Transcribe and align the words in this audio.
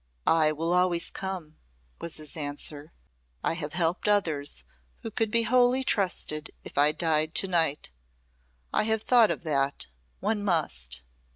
"I 0.25 0.51
will 0.51 0.73
always 0.73 1.11
come," 1.11 1.57
was 1.99 2.17
his 2.17 2.35
answer. 2.35 2.91
"I 3.43 3.53
have 3.53 3.73
helpers 3.73 4.63
who 5.03 5.11
could 5.11 5.29
be 5.29 5.43
wholly 5.43 5.83
trusted 5.83 6.49
if 6.63 6.75
I 6.75 6.91
died 6.91 7.35
to 7.35 7.47
night. 7.47 7.91
I 8.73 8.85
have 8.85 9.03
thought 9.03 9.29
of 9.29 9.43
that. 9.43 9.85
One 10.19 10.43
must." 10.43 11.03